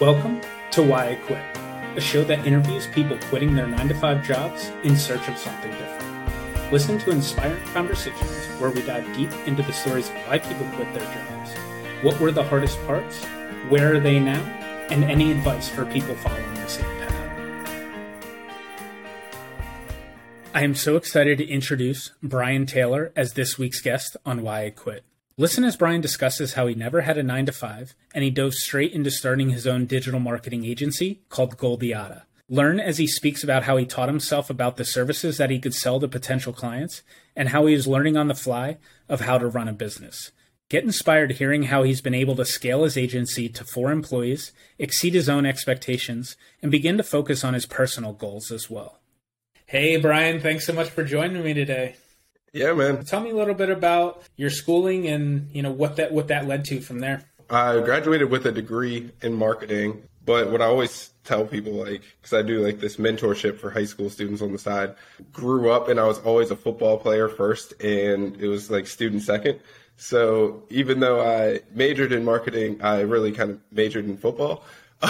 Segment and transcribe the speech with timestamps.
[0.00, 1.42] Welcome to Why I Quit,
[1.96, 5.72] a show that interviews people quitting their 9 to 5 jobs in search of something
[5.72, 6.72] different.
[6.72, 10.94] Listen to inspiring conversations where we dive deep into the stories of why people quit
[10.94, 11.50] their jobs,
[12.02, 13.24] what were the hardest parts,
[13.70, 14.40] where are they now,
[14.88, 17.14] and any advice for people following the same path.
[20.54, 24.70] I am so excited to introduce Brian Taylor as this week's guest on Why I
[24.70, 25.02] Quit.
[25.40, 28.54] Listen as Brian discusses how he never had a 9 to 5 and he dove
[28.54, 32.22] straight into starting his own digital marketing agency called Goldiata.
[32.48, 35.74] Learn as he speaks about how he taught himself about the services that he could
[35.74, 37.04] sell to potential clients
[37.36, 40.32] and how he is learning on the fly of how to run a business.
[40.68, 45.14] Get inspired hearing how he's been able to scale his agency to four employees, exceed
[45.14, 48.98] his own expectations, and begin to focus on his personal goals as well.
[49.66, 51.94] Hey, Brian, thanks so much for joining me today.
[52.52, 53.04] Yeah, man.
[53.04, 56.46] Tell me a little bit about your schooling and you know what that what that
[56.46, 57.24] led to from there.
[57.50, 62.34] I graduated with a degree in marketing, but what I always tell people, like, because
[62.34, 64.94] I do like this mentorship for high school students on the side,
[65.32, 69.22] grew up and I was always a football player first, and it was like student
[69.22, 69.60] second.
[69.96, 74.62] So even though I majored in marketing, I really kind of majored in football.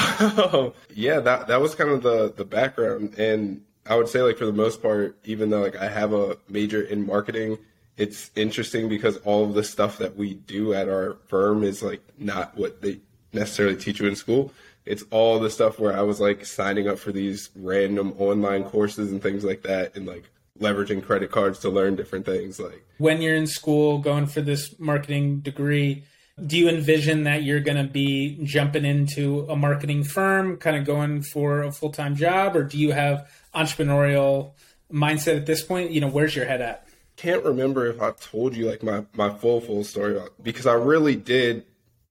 [0.94, 4.46] yeah, that that was kind of the the background, and I would say like for
[4.46, 7.58] the most part, even though like I have a major in marketing,
[7.96, 12.02] it's interesting because all of the stuff that we do at our firm is like
[12.18, 13.00] not what they
[13.32, 14.52] necessarily teach you in school.
[14.84, 19.10] It's all the stuff where I was like signing up for these random online courses
[19.10, 20.30] and things like that and like
[20.60, 24.76] leveraging credit cards to learn different things like when you're in school going for this
[24.80, 26.02] marketing degree
[26.46, 30.84] do you envision that you're going to be jumping into a marketing firm kind of
[30.84, 34.52] going for a full-time job or do you have entrepreneurial
[34.92, 35.90] mindset at this point?
[35.90, 36.86] You know, where's your head at?
[37.16, 41.16] Can't remember if I told you like my my full full story because I really
[41.16, 41.64] did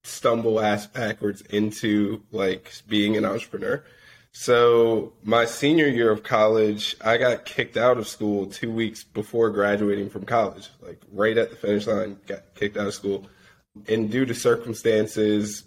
[0.04, 3.84] stumble ass backwards into like being an entrepreneur.
[4.34, 9.50] So my senior year of college, I got kicked out of school two weeks before
[9.50, 10.70] graduating from college.
[10.82, 13.28] Like right at the finish line, got kicked out of school.
[13.88, 15.64] And due to circumstances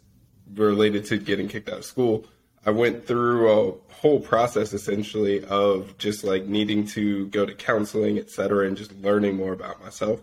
[0.55, 2.27] related to getting kicked out of school,
[2.67, 8.19] I went through a whole process essentially of just like needing to go to counseling,
[8.19, 10.21] et cetera, and just learning more about myself.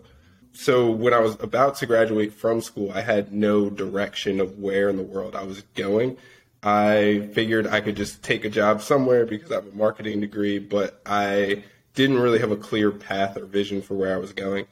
[0.52, 4.88] So when I was about to graduate from school, I had no direction of where
[4.88, 6.16] in the world I was going.
[6.62, 10.58] I figured I could just take a job somewhere because I have a marketing degree,
[10.58, 11.62] but I
[11.94, 14.66] didn't really have a clear path or vision for where I was going.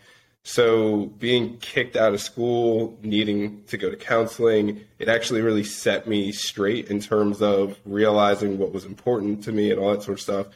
[0.49, 6.07] So being kicked out of school, needing to go to counseling, it actually really set
[6.07, 10.19] me straight in terms of realizing what was important to me and all that sort
[10.19, 10.47] of stuff.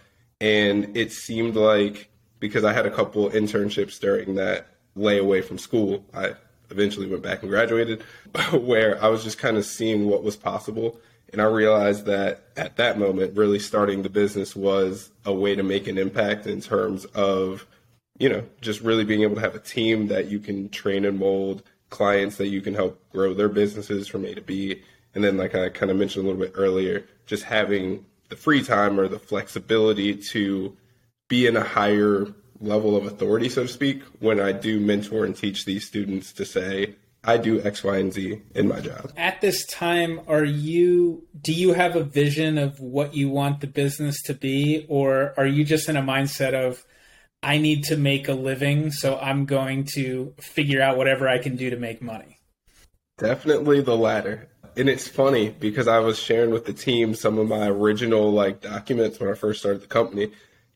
[0.40, 2.08] And it seemed like
[2.38, 6.34] because I had a couple internships during that layaway from school, I
[6.70, 8.02] eventually went back and graduated,
[8.52, 11.00] where I was just kind of seeing what was possible.
[11.32, 15.64] And I realized that at that moment, really starting the business was a way to
[15.64, 17.66] make an impact in terms of
[18.20, 21.18] you know, just really being able to have a team that you can train and
[21.18, 24.82] mold, clients that you can help grow their businesses from A to B.
[25.14, 28.62] And then, like I kind of mentioned a little bit earlier, just having the free
[28.62, 30.76] time or the flexibility to
[31.28, 32.28] be in a higher
[32.60, 36.44] level of authority, so to speak, when I do mentor and teach these students to
[36.44, 39.12] say, I do X, Y, and Z in my job.
[39.16, 43.66] At this time, are you do you have a vision of what you want the
[43.66, 46.84] business to be, or are you just in a mindset of
[47.42, 51.56] I need to make a living, so I'm going to figure out whatever I can
[51.56, 52.38] do to make money.
[53.18, 54.48] Definitely the latter.
[54.76, 58.60] And it's funny because I was sharing with the team some of my original like
[58.60, 60.32] documents when I first started the company.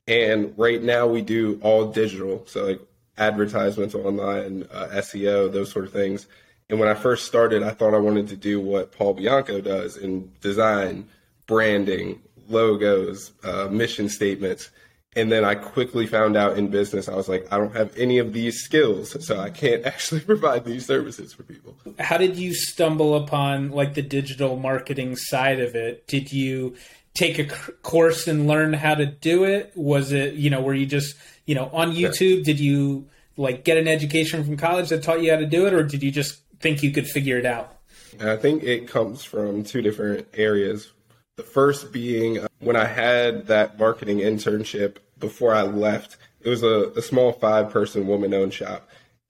[0.06, 2.44] And right now we do all digital.
[2.46, 2.80] So like
[3.16, 6.26] advertisements online, uh, SEO, those sort of things.
[6.68, 9.96] And when I first started, I thought I wanted to do what Paul Bianco does
[9.96, 11.08] in design,
[11.46, 14.70] branding, logos, uh, mission statements.
[15.16, 18.18] And then I quickly found out in business, I was like, I don't have any
[18.18, 21.76] of these skills, so I can't actually provide these services for people.
[21.98, 26.06] How did you stumble upon like the digital marketing side of it?
[26.06, 26.74] Did you
[27.14, 27.44] take a
[27.82, 29.72] course and learn how to do it?
[29.76, 31.16] Was it, you know, were you just,
[31.46, 32.38] you know, on YouTube?
[32.38, 32.44] Yeah.
[32.44, 35.72] Did you like get an education from college that taught you how to do it,
[35.72, 37.78] or did you just think you could figure it out?
[38.20, 40.92] I think it comes from two different areas.
[41.36, 46.10] The first being uh, when I had that marketing internship before I left.
[46.40, 48.80] It was a, a small five person woman owned shop.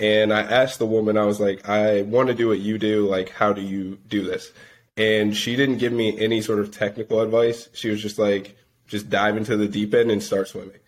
[0.01, 3.09] And I asked the woman, I was like, I want to do what you do.
[3.17, 4.53] Like, how do you do this?
[4.97, 7.69] And she didn't give me any sort of technical advice.
[7.73, 8.57] She was just like,
[8.87, 10.83] just dive into the deep end and start swimming.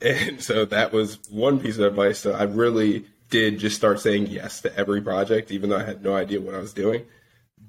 [0.00, 2.18] And so that was one piece of advice.
[2.18, 6.02] So I really did just start saying yes to every project, even though I had
[6.02, 7.04] no idea what I was doing.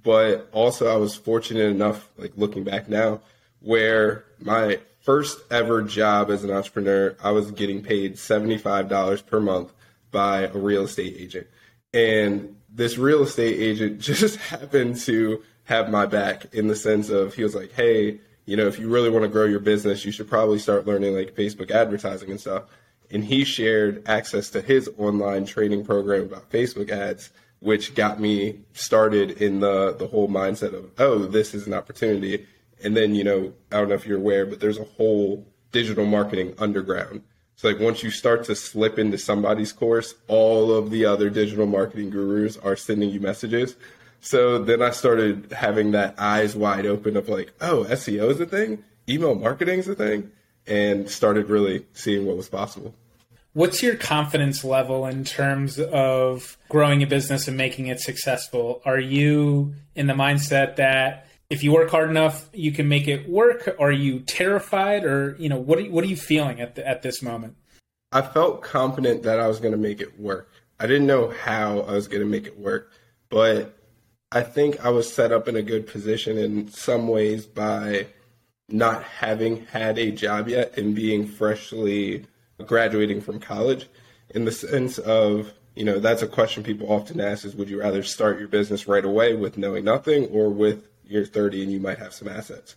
[0.03, 3.21] but also I was fortunate enough, like looking back now,
[3.59, 9.73] where my first ever job as an entrepreneur, I was getting paid $75 per month
[10.11, 11.47] by a real estate agent.
[11.93, 17.35] And this real estate agent just happened to have my back in the sense of
[17.35, 20.11] he was like, hey, you know, if you really want to grow your business, you
[20.11, 22.63] should probably start learning like Facebook advertising and stuff.
[23.11, 27.29] And he shared access to his online training program about Facebook ads,
[27.59, 32.45] which got me started in the the whole mindset of, oh, this is an opportunity.
[32.83, 36.05] And then, you know, I don't know if you're aware, but there's a whole digital
[36.05, 37.23] marketing underground.
[37.55, 41.65] So like once you start to slip into somebody's course, all of the other digital
[41.65, 43.75] marketing gurus are sending you messages.
[44.19, 48.45] So then I started having that eyes wide open of like, oh, SEO is a
[48.45, 50.31] thing, email marketing is a thing,
[50.65, 52.93] and started really seeing what was possible.
[53.53, 58.81] What's your confidence level in terms of growing a business and making it successful?
[58.83, 63.29] Are you in the mindset that if you work hard enough, you can make it
[63.29, 63.75] work?
[63.79, 67.01] Are you terrified, or you know, what are what are you feeling at the, at
[67.01, 67.55] this moment?
[68.11, 70.49] I felt confident that I was going to make it work.
[70.79, 72.91] I didn't know how I was going to make it work,
[73.29, 73.77] but
[74.31, 78.07] I think I was set up in a good position in some ways by
[78.69, 82.25] not having had a job yet and being freshly
[82.65, 83.87] graduating from college
[84.29, 87.79] in the sense of you know that's a question people often ask is would you
[87.79, 91.79] rather start your business right away with knowing nothing or with you're 30 and you
[91.79, 92.75] might have some assets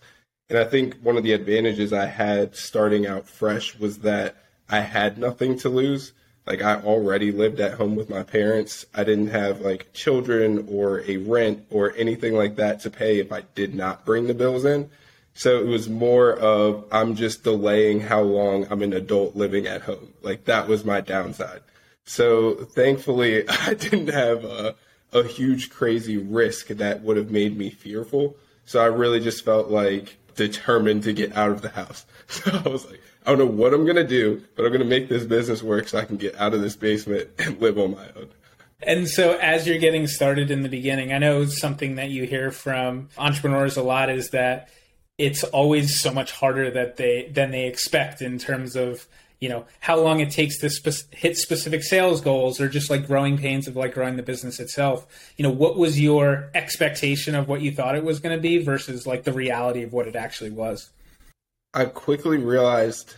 [0.48, 4.36] and i think one of the advantages i had starting out fresh was that
[4.68, 6.12] i had nothing to lose
[6.46, 11.00] like i already lived at home with my parents i didn't have like children or
[11.02, 14.64] a rent or anything like that to pay if i did not bring the bills
[14.64, 14.90] in
[15.36, 19.82] so it was more of I'm just delaying how long I'm an adult living at
[19.82, 20.14] home.
[20.22, 21.60] Like that was my downside.
[22.06, 24.74] So thankfully, I didn't have a,
[25.16, 28.36] a huge, crazy risk that would have made me fearful.
[28.64, 32.06] So I really just felt like determined to get out of the house.
[32.28, 34.82] So I was like, I don't know what I'm going to do, but I'm going
[34.82, 37.78] to make this business work so I can get out of this basement and live
[37.78, 38.28] on my own.
[38.82, 42.50] And so, as you're getting started in the beginning, I know something that you hear
[42.50, 44.68] from entrepreneurs a lot is that
[45.16, 49.06] it's always so much harder that they than they expect in terms of
[49.40, 53.06] you know how long it takes to spe- hit specific sales goals or just like
[53.06, 55.06] growing pains of like growing the business itself.
[55.36, 58.58] You know what was your expectation of what you thought it was going to be
[58.58, 60.90] versus like the reality of what it actually was?
[61.74, 63.14] I quickly realized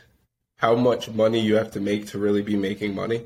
[0.57, 3.23] how much money you have to make to really be making money.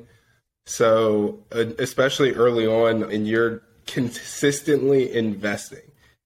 [0.67, 5.81] So uh, especially early on and you're consistently investing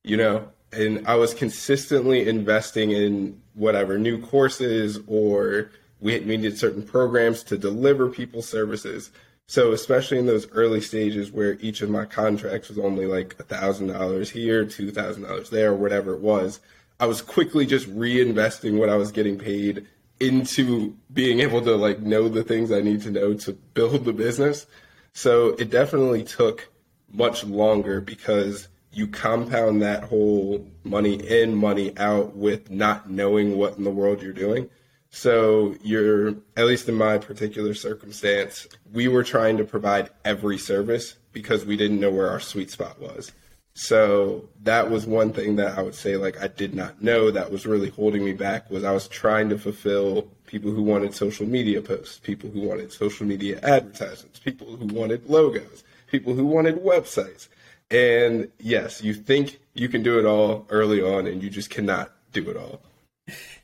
[0.06, 0.48] you know?
[0.72, 5.70] And I was consistently investing in whatever new courses or
[6.00, 9.10] we, needed certain programs to deliver people services.
[9.46, 13.88] So especially in those early stages where each of my contracts was only like thousand
[13.88, 16.60] dollars here, two thousand dollars there, whatever it was,
[16.98, 19.86] I was quickly just reinvesting what I was getting paid
[20.18, 24.12] into being able to like know the things I need to know to build the
[24.12, 24.66] business.
[25.12, 26.68] So it definitely took
[27.12, 33.76] much longer because you compound that whole money in, money out with not knowing what
[33.76, 34.70] in the world you're doing.
[35.10, 41.16] So you're, at least in my particular circumstance, we were trying to provide every service
[41.32, 43.32] because we didn't know where our sweet spot was.
[43.74, 47.50] So that was one thing that I would say like I did not know that
[47.52, 51.46] was really holding me back was I was trying to fulfill people who wanted social
[51.46, 56.76] media posts, people who wanted social media advertisements, people who wanted logos, people who wanted
[56.76, 57.48] websites.
[57.90, 62.12] And yes, you think you can do it all early on, and you just cannot
[62.32, 62.80] do it all.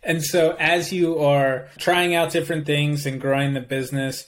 [0.02, 4.26] And so, as you are trying out different things and growing the business,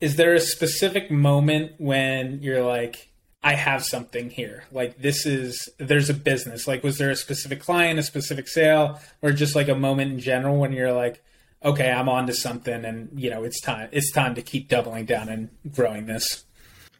[0.00, 3.08] is there a specific moment when you're like,
[3.42, 4.64] I have something here?
[4.70, 6.66] Like, this is, there's a business.
[6.66, 10.20] Like, was there a specific client, a specific sale, or just like a moment in
[10.20, 11.22] general when you're like,
[11.64, 15.06] okay, I'm on to something and, you know, it's time, it's time to keep doubling
[15.06, 16.44] down and growing this?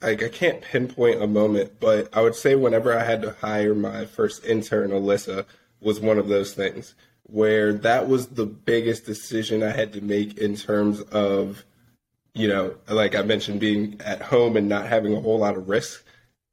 [0.03, 3.75] like I can't pinpoint a moment, but I would say whenever I had to hire
[3.75, 5.47] my first intern, Alyssa
[5.81, 6.95] was one of those things
[7.29, 11.65] where that was the biggest decision I had to make in terms of,
[12.35, 15.69] you know, like I mentioned, being at home and not having a whole lot of
[15.69, 16.05] risk.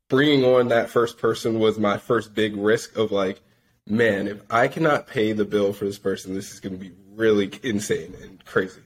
[0.09, 3.41] Bringing on that first person was my first big risk of like,
[3.87, 6.91] man, if I cannot pay the bill for this person, this is going to be
[7.15, 8.81] really insane and crazy.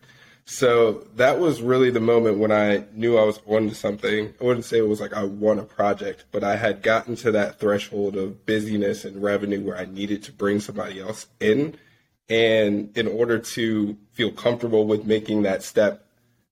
[0.49, 4.33] So that was really the moment when I knew I was on to something.
[4.39, 7.31] I wouldn't say it was like I won a project, but I had gotten to
[7.33, 11.75] that threshold of busyness and revenue where I needed to bring somebody else in.
[12.29, 16.06] And in order to feel comfortable with making that step,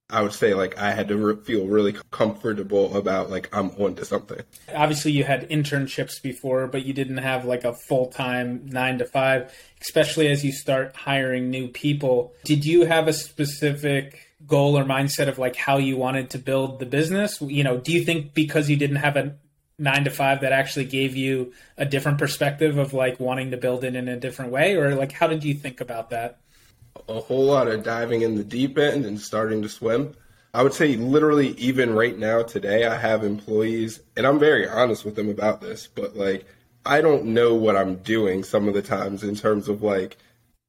[0.10, 4.04] I would say like I had to re- feel really comfortable about like I'm onto
[4.04, 4.42] something.
[4.74, 9.06] Obviously, you had internships before, but you didn't have like a full time nine to
[9.06, 12.34] five, especially as you start hiring new people.
[12.44, 16.80] Did you have a specific goal or mindset of like how you wanted to build
[16.80, 17.42] the business?
[17.42, 19.36] You know, do you think because you didn't have a
[19.80, 23.84] nine to five that actually gave you a different perspective of like wanting to build
[23.84, 26.38] it in a different way, or like how did you think about that?
[27.08, 30.16] A whole lot of diving in the deep end and starting to swim.
[30.54, 35.04] I would say literally even right now today I have employees and I'm very honest
[35.04, 36.46] with them about this, but like
[36.86, 40.18] I don't know what I'm doing some of the times in terms of like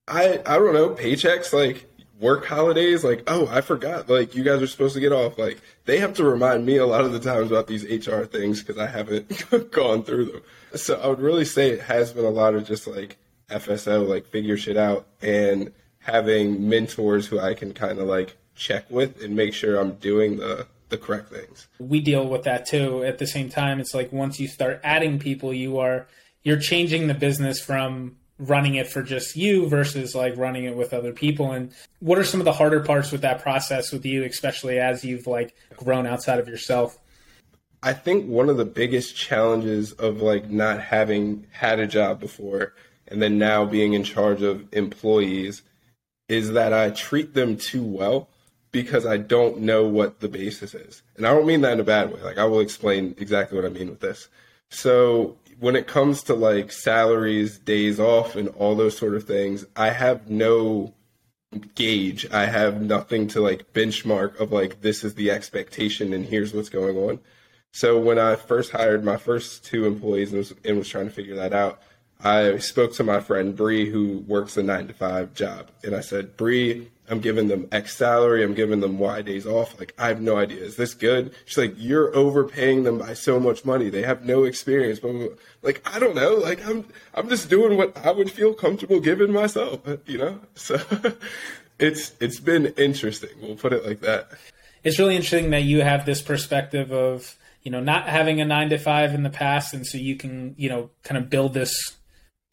[0.09, 4.63] I I don't know, paychecks like work holidays like oh I forgot like you guys
[4.63, 7.21] are supposed to get off like they have to remind me a lot of the
[7.21, 10.43] times about these HR things cuz I haven't gone through them.
[10.75, 13.19] So I would really say it has been a lot of just like
[13.51, 15.73] FSO like figure shit out and
[16.07, 20.37] having mentors who I can kind of like check with and make sure I'm doing
[20.37, 21.67] the the correct things.
[21.81, 23.03] We deal with that too.
[23.03, 26.07] At the same time, it's like once you start adding people, you are
[26.45, 30.93] you're changing the business from running it for just you versus like running it with
[30.93, 34.23] other people and what are some of the harder parts with that process with you
[34.25, 36.99] especially as you've like grown outside of yourself
[37.83, 42.75] i think one of the biggest challenges of like not having had a job before
[43.09, 45.63] and then now being in charge of employees
[46.29, 48.29] is that I treat them too well
[48.73, 51.03] because I don't know what the basis is.
[51.17, 52.21] And I don't mean that in a bad way.
[52.21, 54.29] Like I will explain exactly what I mean with this.
[54.69, 59.65] So when it comes to like salaries, days off and all those sort of things,
[59.77, 60.95] I have no
[61.75, 62.27] gauge.
[62.31, 66.69] I have nothing to like benchmark of like this is the expectation and here's what's
[66.69, 67.21] going on.
[67.73, 71.13] So when I first hired my first two employees and was, and was trying to
[71.13, 71.81] figure that out,
[72.23, 76.01] I spoke to my friend Bree, who works a nine to five job, and I
[76.01, 79.79] said, Bree, I'm giving them X salary, I'm giving them Y days off.
[79.79, 80.63] Like, I have no idea.
[80.63, 81.35] Is this good?
[81.45, 83.91] She's like, You're overpaying them by so much money.
[83.91, 84.99] They have no experience.
[84.99, 86.35] But like, I don't know.
[86.35, 89.81] Like, I'm I'm just doing what I would feel comfortable giving myself.
[90.07, 90.41] You know.
[90.55, 90.81] So
[91.79, 93.31] it's it's been interesting.
[93.41, 94.31] We'll put it like that.
[94.85, 98.71] It's really interesting that you have this perspective of you know not having a nine
[98.71, 101.97] to five in the past, and so you can you know kind of build this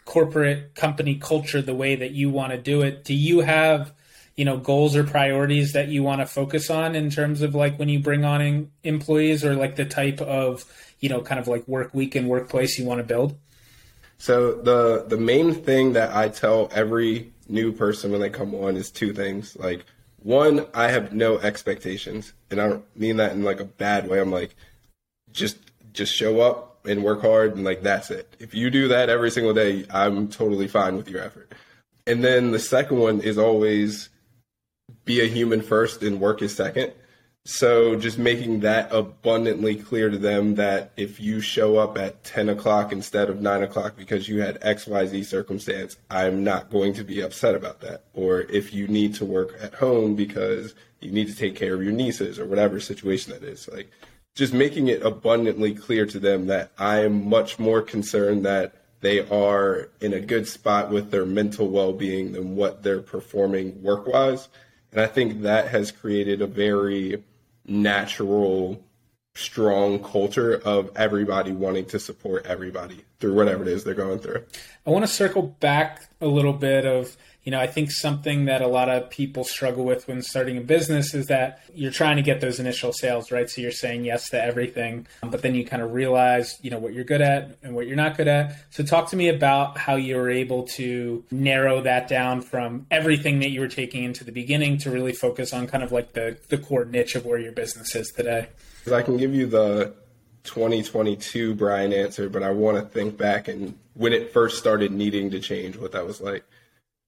[0.06, 3.04] corporate company culture the way that you want to do it.
[3.04, 3.94] Do you have
[4.36, 7.78] you know goals or priorities that you want to focus on in terms of like
[7.78, 10.66] when you bring on employees or like the type of
[11.00, 13.38] you know kind of like work week and workplace you want to build?
[14.18, 18.76] So the the main thing that i tell every new person when they come on
[18.78, 19.56] is two things.
[19.56, 19.86] Like
[20.18, 24.20] one i have no expectations and i don't mean that in like a bad way.
[24.20, 24.56] I'm like
[25.32, 25.58] just
[25.94, 28.36] just show up and work hard and like that's it.
[28.40, 31.54] If you do that every single day, I'm totally fine with your effort.
[32.06, 34.10] And then the second one is always
[35.06, 36.94] be a human first and work is second.
[37.46, 42.48] So just making that abundantly clear to them that if you show up at 10
[42.48, 47.20] o'clock instead of 9 o'clock because you had XYZ circumstance, I'm not going to be
[47.20, 48.06] upset about that.
[48.14, 51.84] Or if you need to work at home because you need to take care of
[51.84, 53.68] your nieces or whatever situation that is.
[53.68, 53.92] Like
[54.36, 59.20] just making it abundantly clear to them that I am much more concerned that they
[59.30, 64.08] are in a good spot with their mental well being than what they're performing work
[64.08, 64.48] wise.
[64.92, 67.24] And I think that has created a very
[67.66, 68.82] natural,
[69.36, 74.44] strong culture of everybody wanting to support everybody through whatever it is they're going through.
[74.86, 78.62] I want to circle back a little bit of you know, I think something that
[78.62, 82.22] a lot of people struggle with when starting a business is that you're trying to
[82.22, 83.50] get those initial sales, right?
[83.50, 86.80] So you're saying yes to everything, um, but then you kind of realize, you know,
[86.80, 88.56] what you're good at and what you're not good at.
[88.70, 93.40] So talk to me about how you were able to narrow that down from everything
[93.40, 96.38] that you were taking into the beginning to really focus on kind of like the,
[96.48, 98.48] the core niche of where your business is today.
[98.92, 99.94] I can give you the
[100.46, 105.30] 2022 Brian answer, but I want to think back and when it first started needing
[105.32, 106.44] to change, what that was like.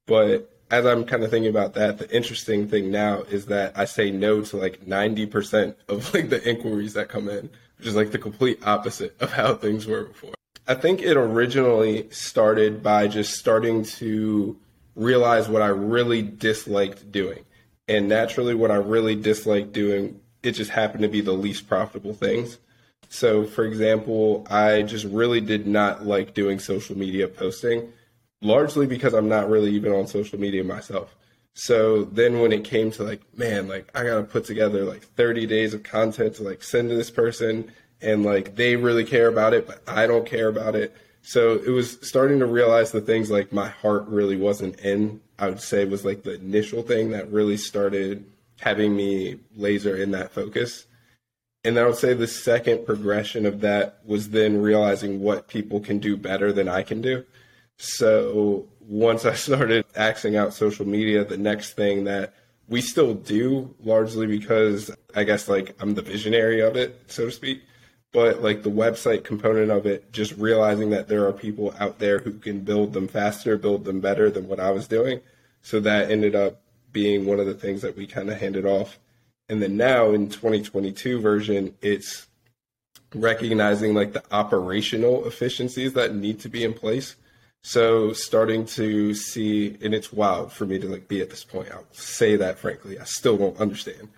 [0.05, 3.85] But as I'm kind of thinking about that, the interesting thing now is that I
[3.85, 8.11] say no to like 90% of like the inquiries that come in, which is like
[8.11, 10.33] the complete opposite of how things were before.
[10.67, 14.57] I think it originally started by just starting to
[14.95, 17.45] realize what I really disliked doing.
[17.87, 22.15] And naturally, what I really disliked doing, it just happened to be the least profitable
[22.15, 22.57] things.
[23.09, 27.93] So, for example, I just really did not like doing social media posting
[28.45, 31.15] largely because I'm not really even on social media myself.
[31.55, 35.47] So then when it came to like, man, like I gotta put together like 30
[35.47, 37.71] days of content to like send to this person
[38.01, 40.95] and like they really care about it, but I don't care about it.
[41.21, 45.49] So it was starting to realize the things like my heart really wasn't in, I
[45.49, 48.25] would say was like the initial thing that really started
[48.59, 50.85] having me laser in that focus.
[51.63, 55.97] And I would say the second progression of that was then realizing what people can
[55.97, 57.25] do better than I can do.
[57.77, 62.33] So once I started axing out social media, the next thing that
[62.67, 67.31] we still do largely because I guess like I'm the visionary of it, so to
[67.31, 67.61] speak.
[68.11, 72.19] But like the website component of it, just realizing that there are people out there
[72.19, 75.19] who can build them faster, build them better than what I was doing.
[75.61, 76.61] So that ended up
[76.93, 78.99] being one of the things that we kind of handed off.
[79.49, 82.27] And then now in 2022 version, it's
[83.13, 87.15] recognizing like the operational efficiencies that need to be in place
[87.67, 91.71] so starting to see, and it's wild for me to like be at this point.
[91.71, 94.09] I'll say that frankly, I still won't understand,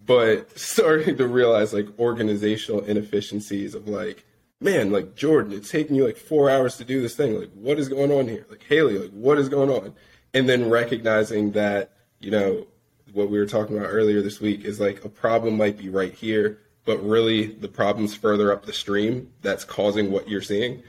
[0.00, 4.24] but starting to realize like organizational inefficiencies of like,
[4.58, 7.38] man, like Jordan, it's taking you like four hours to do this thing.
[7.38, 8.46] Like, what is going on here?
[8.48, 9.94] Like Haley, like what is going on?
[10.32, 12.66] And then recognizing that, you know,
[13.12, 16.14] what we were talking about earlier this week is like a problem might be right
[16.14, 20.82] here, but really the problem's further up the stream that's causing what you're seeing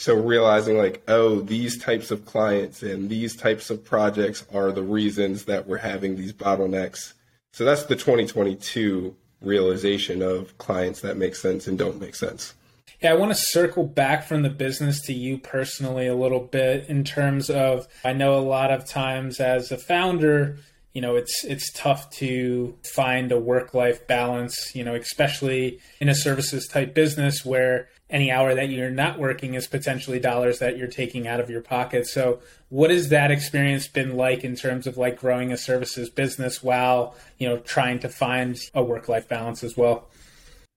[0.00, 4.82] so realizing like, oh, these types of clients and these types of projects are the
[4.82, 7.12] reasons that we're having these bottlenecks.
[7.52, 12.54] So that's the 2022 realization of clients that make sense and don't make sense.
[13.02, 16.88] Yeah, I want to circle back from the business to you personally a little bit
[16.88, 20.56] in terms of I know a lot of times as a founder,
[20.92, 26.08] you know, it's it's tough to find a work life balance, you know, especially in
[26.08, 30.76] a services type business where any hour that you're not working is potentially dollars that
[30.76, 32.06] you're taking out of your pocket.
[32.08, 36.62] So, what has that experience been like in terms of like growing a services business
[36.62, 40.08] while you know trying to find a work life balance as well?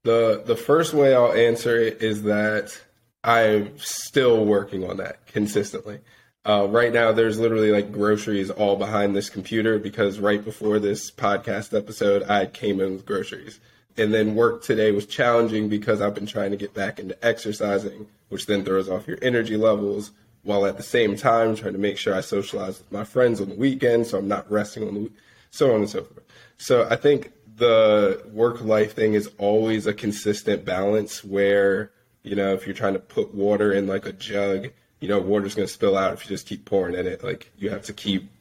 [0.04, 2.80] The the first way I'll answer it is that
[3.24, 6.00] I'm still working on that consistently.
[6.46, 11.10] Uh, right now, there's literally like groceries all behind this computer because right before this
[11.10, 13.62] podcast episode, I came in with groceries
[13.98, 18.08] and then work today was challenging because I've been trying to get back into exercising,
[18.30, 21.98] which then throws off your energy levels, while at the same time trying to make
[21.98, 25.00] sure I socialize with my friends on the weekend, so I'm not resting on the
[25.02, 25.14] week,
[25.52, 26.26] so on and so forth.
[26.58, 31.92] So I think the work life thing is always a consistent balance where
[32.24, 34.72] you know if you're trying to put water in like a jug,
[35.04, 37.26] you know water's going to spill out if you just keep pouring in it.
[37.26, 38.32] Like you have to keep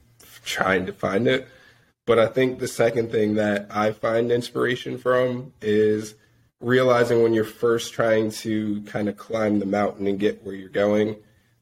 [0.45, 1.49] trying to find it.
[2.07, 6.15] But I think the second thing that I find inspiration from is
[6.61, 10.69] realizing when you're first trying to kind of climb the mountain and get where you're
[10.69, 11.17] going,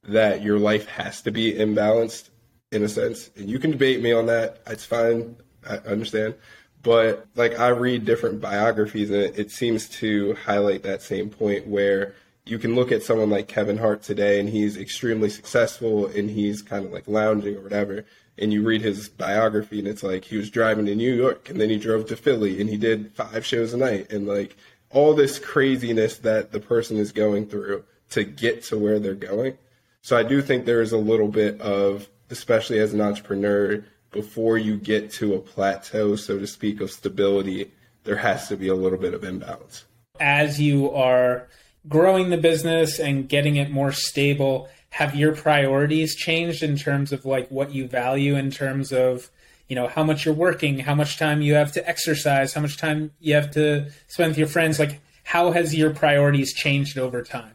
[0.04, 2.28] that your life has to be imbalanced
[2.70, 3.30] in a sense.
[3.36, 4.60] And you can debate me on that.
[4.66, 5.34] It's fine.
[5.66, 6.34] I understand.
[6.82, 12.14] But like I read different biographies and it, seems to highlight that same point where
[12.50, 16.62] you can look at someone like Kevin Hart today and he's extremely successful and he's
[16.62, 18.04] kind of like lounging or whatever
[18.38, 21.60] and you read his biography and it's like he was driving to New York and
[21.60, 24.56] then he drove to Philly and he did five shows a night and like
[24.90, 29.56] all this craziness that the person is going through to get to where they're going.
[30.02, 34.58] So I do think there is a little bit of especially as an entrepreneur before
[34.58, 37.70] you get to a plateau so to speak of stability
[38.02, 39.84] there has to be a little bit of imbalance.
[40.18, 41.48] As you are
[41.88, 47.24] growing the business and getting it more stable, have your priorities changed in terms of
[47.24, 49.30] like what you value in terms of
[49.68, 52.76] you know how much you're working how much time you have to exercise how much
[52.76, 54.78] time you have to spend with your friends?
[54.78, 57.52] Like how has your priorities changed over time?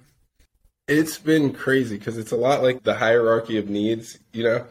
[0.88, 4.66] It's been crazy because it's a lot like the hierarchy of needs you know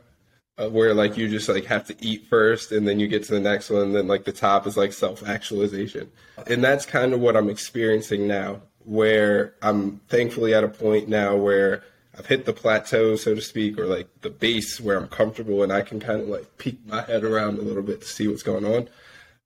[0.57, 3.33] uh, where like you just like have to eat first and then you get to
[3.33, 6.11] the next one and then like the top is like self-actualization.
[6.47, 11.35] And that's kind of what i'm experiencing now where i'm thankfully at a point now
[11.37, 11.83] where
[12.19, 15.73] I've hit the plateau, so to speak, or like the base where I'm comfortable and
[15.73, 18.43] I can kind of like peek my head around a little bit to see what's
[18.43, 18.89] going on.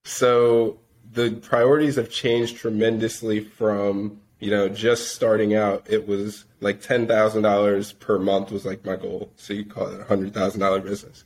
[0.04, 0.78] So
[1.12, 5.86] the priorities have changed tremendously from, you know, just starting out.
[5.88, 9.32] It was like $10,000 per month was like my goal.
[9.36, 11.24] So you call it a $100,000 business.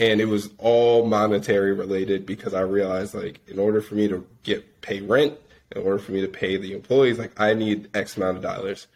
[0.00, 4.26] And it was all monetary related because I realized like in order for me to
[4.42, 5.34] get pay rent,
[5.74, 8.86] in order for me to pay the employees, like I need X amount of dollars.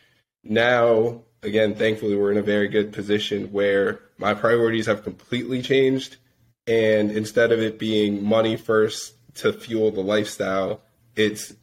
[0.42, 6.16] Now again, thankfully, we're in a very good position where my priorities have completely changed.
[6.66, 10.80] And instead of it being money first to fuel the lifestyle,
[11.14, 11.54] it's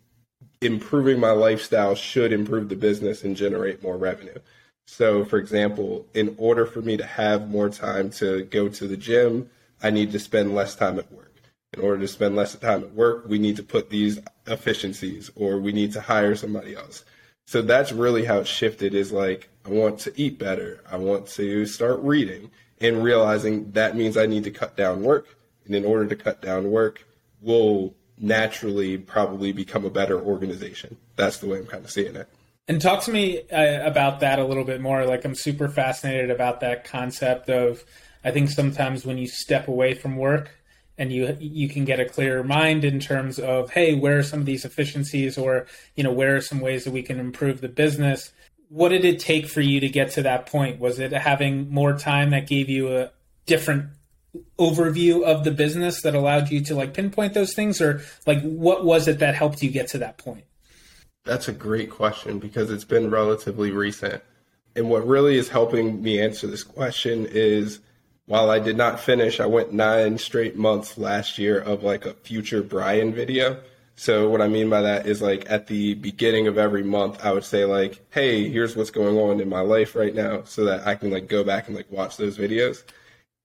[0.62, 4.38] improving my lifestyle should improve the business and generate more revenue.
[4.86, 8.97] So, for example, in order for me to have more time to go to the
[8.97, 9.50] gym,
[9.82, 11.30] I need to spend less time at work.
[11.73, 15.57] In order to spend less time at work, we need to put these efficiencies or
[15.57, 17.05] we need to hire somebody else.
[17.45, 20.84] So that's really how it shifted is like I want to eat better.
[20.91, 25.38] I want to start reading and realizing that means I need to cut down work.
[25.65, 27.05] And in order to cut down work,
[27.39, 30.97] we'll naturally probably become a better organization.
[31.15, 32.27] That's the way I'm kind of seeing it.
[32.67, 35.05] And talk to me uh, about that a little bit more.
[35.05, 37.84] Like, I'm super fascinated about that concept of,
[38.23, 40.61] I think sometimes when you step away from work
[41.01, 44.39] and you you can get a clearer mind in terms of, hey, where are some
[44.39, 47.67] of these efficiencies, or you know, where are some ways that we can improve the
[47.67, 48.31] business.
[48.69, 50.79] What did it take for you to get to that point?
[50.79, 53.09] Was it having more time that gave you a
[53.47, 53.87] different
[54.59, 58.85] overview of the business that allowed you to like pinpoint those things or like what
[58.85, 60.45] was it that helped you get to that point
[61.25, 64.23] that's a great question because it's been relatively recent
[64.73, 67.81] and what really is helping me answer this question is
[68.31, 72.13] while i did not finish i went nine straight months last year of like a
[72.13, 73.59] future brian video
[73.95, 77.31] so what i mean by that is like at the beginning of every month i
[77.31, 80.85] would say like hey here's what's going on in my life right now so that
[80.87, 82.83] i can like go back and like watch those videos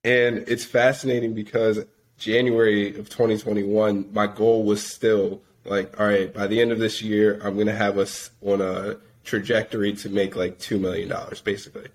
[0.04, 1.84] and it's fascinating because
[2.18, 7.02] January of 2021, my goal was still like, all right, by the end of this
[7.02, 11.12] year, I'm to have us on a trajectory to make like $2 million,
[11.44, 11.88] basically.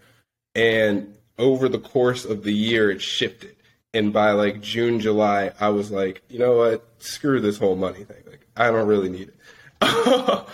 [0.53, 3.55] And over the course of the year, it shifted.
[3.93, 6.87] And by like June, July, I was like, you know what?
[6.99, 8.23] Screw this whole money thing.
[8.25, 9.35] Like, I don't really need it.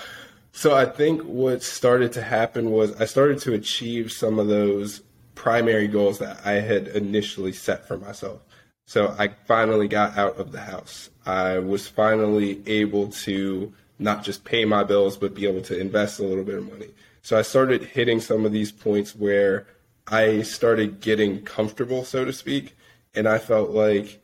[0.51, 5.01] so I think what started to happen was I started to achieve some of those
[5.35, 8.41] primary goals that I had initially set for myself.
[8.85, 11.09] So I finally got out of the house.
[11.25, 16.19] I was finally able to not just pay my bills, but be able to invest
[16.19, 16.89] a little bit of money.
[17.21, 19.67] So I started hitting some of these points where
[20.07, 22.75] I started getting comfortable, so to speak.
[23.13, 24.21] And I felt like,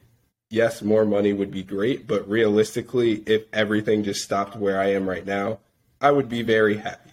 [0.49, 5.09] yes, more money would be great, but realistically, if everything just stopped where I am
[5.09, 5.59] right now,
[5.99, 7.11] I would be very happy.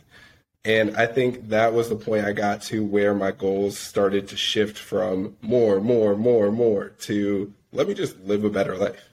[0.65, 4.37] And I think that was the point I got to where my goals started to
[4.37, 9.10] shift from more, more, more, more to let me just live a better life.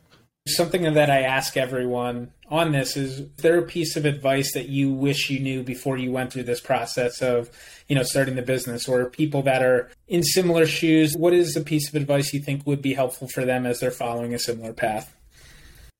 [0.48, 4.70] Something that I ask everyone on this is, is there a piece of advice that
[4.70, 7.50] you wish you knew before you went through this process of,
[7.88, 11.14] you know, starting the business or people that are in similar shoes?
[11.18, 13.92] What is a piece of advice you think would be helpful for them as they're
[13.92, 15.14] following a similar path?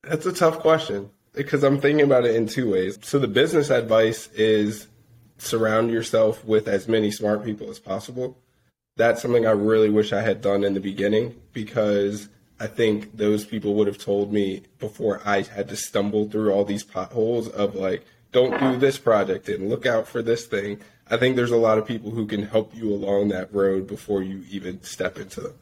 [0.02, 2.98] That's a tough question because I'm thinking about it in two ways.
[3.02, 4.88] So the business advice is
[5.38, 8.38] surround yourself with as many smart people as possible.
[8.96, 12.28] That's something I really wish I had done in the beginning because
[12.60, 16.64] I think those people would have told me before I had to stumble through all
[16.64, 20.80] these potholes of like, don't do this project and look out for this thing.
[21.10, 24.22] I think there's a lot of people who can help you along that road before
[24.22, 25.54] you even step into them.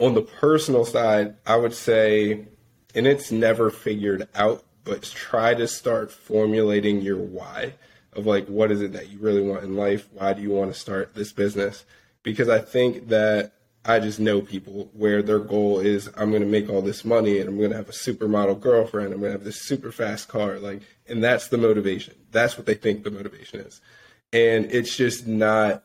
[0.00, 2.46] On the personal side, I would say,
[2.94, 7.74] and it's never figured out, but try to start formulating your why
[8.12, 10.08] of like what is it that you really want in life?
[10.12, 11.84] Why do you want to start this business?
[12.22, 13.52] Because I think that
[13.86, 17.38] I just know people where their goal is I'm going to make all this money
[17.38, 19.12] and I'm going to have a supermodel girlfriend.
[19.12, 20.58] I'm going to have this super fast car.
[20.58, 22.14] Like, and that's the motivation.
[22.30, 23.80] That's what they think the motivation is.
[24.32, 25.84] And it's just not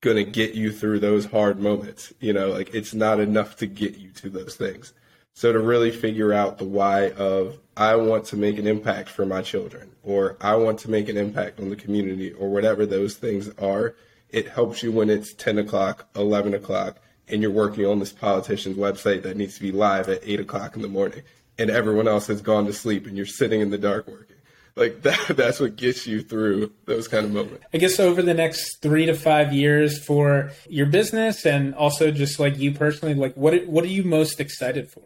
[0.00, 2.12] going to get you through those hard moments.
[2.20, 4.92] You know, like it's not enough to get you to those things.
[5.32, 9.24] So to really figure out the why of I want to make an impact for
[9.24, 13.14] my children or I want to make an impact on the community or whatever those
[13.14, 13.94] things are,
[14.30, 16.98] it helps you when it's 10 o'clock, 11 o'clock,
[17.30, 20.76] and you're working on this politician's website that needs to be live at 8 o'clock
[20.76, 21.22] in the morning
[21.58, 24.36] and everyone else has gone to sleep and you're sitting in the dark working.
[24.76, 27.64] Like that, that's what gets you through those kind of moments.
[27.74, 32.38] I guess over the next three to five years for your business and also just
[32.38, 35.02] like you personally, like what, what are you most excited for?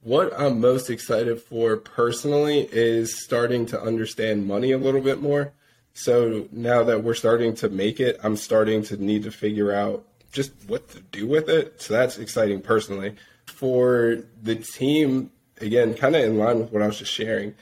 [0.00, 5.52] What I'm most excited for personally is starting to understand money a little bit more.
[5.92, 10.06] So now that we're starting to make it, I'm starting to need to figure out
[10.32, 11.80] just what to do with it.
[11.80, 13.16] So that's exciting personally.
[13.46, 17.54] For the team, again, kind of in line with what I was just sharing,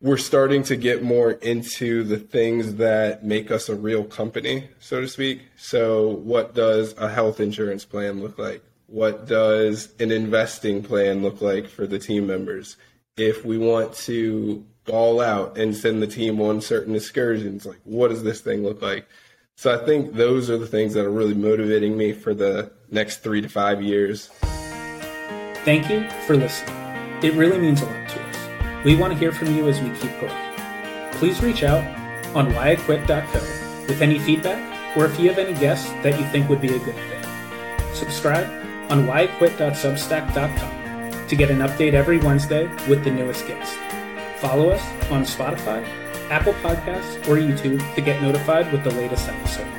[0.00, 5.00] we're starting to get more into the things that make us a real company, so
[5.00, 5.42] to speak.
[5.56, 8.62] So, what does a health insurance plan look like?
[8.86, 12.76] what does an investing plan look like for the team members?
[13.16, 18.08] If we want to ball out and send the team on certain excursions, like what
[18.08, 19.06] does this thing look like?
[19.56, 23.18] So I think those are the things that are really motivating me for the next
[23.18, 24.28] three to five years.
[25.64, 26.74] Thank you for listening.
[27.22, 28.84] It really means a lot to us.
[28.84, 30.32] We want to hear from you as we keep going.
[31.12, 31.84] Please reach out
[32.34, 33.40] on whyiquit.co
[33.86, 36.78] with any feedback or if you have any guests that you think would be a
[36.78, 37.26] good fit.
[37.94, 38.46] Subscribe
[38.90, 43.74] on whyiquit.substack.com to get an update every Wednesday with the newest guest.
[44.40, 45.82] Follow us on Spotify,
[46.30, 49.70] Apple Podcasts, or YouTube to get notified with the latest episodes.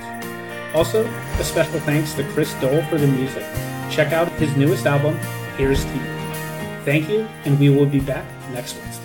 [0.73, 1.05] Also,
[1.39, 3.43] a special thanks to Chris Dole for the music.
[3.89, 5.17] Check out his newest album,
[5.57, 6.03] Here's to You.
[6.83, 9.04] Thank you, and we will be back next Wednesday.